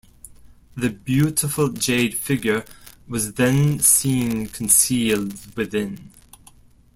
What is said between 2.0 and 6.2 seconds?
figure was then seen concealed within.